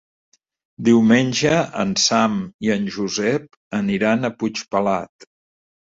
[0.87, 5.29] Diumenge en Sam i en Josep aniran a Puigpelat.